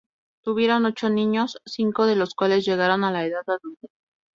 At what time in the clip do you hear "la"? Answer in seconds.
3.11-3.23